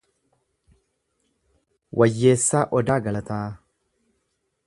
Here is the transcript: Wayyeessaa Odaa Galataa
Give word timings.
Wayyeessaa 2.01 2.63
Odaa 2.79 2.97
Galataa 3.09 3.43